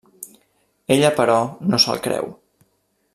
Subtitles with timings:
[0.95, 1.37] Ella, però,
[1.73, 2.33] no se'l creu.